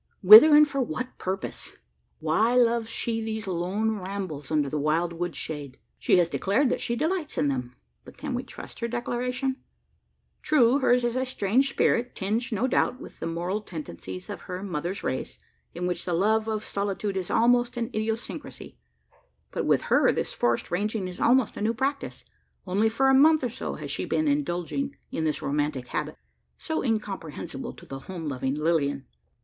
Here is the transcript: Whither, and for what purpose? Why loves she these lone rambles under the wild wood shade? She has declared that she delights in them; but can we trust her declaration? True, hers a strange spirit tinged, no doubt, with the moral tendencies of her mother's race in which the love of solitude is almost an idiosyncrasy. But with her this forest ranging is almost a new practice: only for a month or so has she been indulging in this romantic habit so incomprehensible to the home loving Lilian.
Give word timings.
Whither, 0.23 0.55
and 0.55 0.67
for 0.67 0.81
what 0.81 1.19
purpose? 1.19 1.77
Why 2.19 2.55
loves 2.55 2.89
she 2.89 3.21
these 3.21 3.45
lone 3.45 3.99
rambles 3.99 4.49
under 4.49 4.67
the 4.67 4.79
wild 4.79 5.13
wood 5.13 5.35
shade? 5.35 5.77
She 5.99 6.17
has 6.17 6.27
declared 6.27 6.69
that 6.69 6.81
she 6.81 6.95
delights 6.95 7.37
in 7.37 7.49
them; 7.49 7.75
but 8.03 8.17
can 8.17 8.33
we 8.33 8.41
trust 8.41 8.79
her 8.79 8.87
declaration? 8.87 9.57
True, 10.41 10.79
hers 10.79 11.03
a 11.05 11.23
strange 11.23 11.69
spirit 11.69 12.15
tinged, 12.15 12.51
no 12.51 12.65
doubt, 12.65 12.99
with 12.99 13.19
the 13.19 13.27
moral 13.27 13.61
tendencies 13.61 14.27
of 14.27 14.41
her 14.41 14.63
mother's 14.63 15.03
race 15.03 15.37
in 15.75 15.85
which 15.85 16.03
the 16.03 16.13
love 16.15 16.47
of 16.47 16.65
solitude 16.65 17.15
is 17.15 17.29
almost 17.29 17.77
an 17.77 17.91
idiosyncrasy. 17.93 18.79
But 19.51 19.67
with 19.67 19.83
her 19.83 20.11
this 20.11 20.33
forest 20.33 20.71
ranging 20.71 21.07
is 21.07 21.19
almost 21.19 21.57
a 21.57 21.61
new 21.61 21.75
practice: 21.75 22.25
only 22.65 22.89
for 22.89 23.07
a 23.11 23.13
month 23.13 23.43
or 23.43 23.49
so 23.49 23.75
has 23.75 23.91
she 23.91 24.05
been 24.05 24.27
indulging 24.27 24.95
in 25.11 25.25
this 25.25 25.43
romantic 25.43 25.89
habit 25.89 26.15
so 26.57 26.81
incomprehensible 26.81 27.73
to 27.73 27.85
the 27.85 27.99
home 27.99 28.25
loving 28.27 28.55
Lilian. 28.55 29.05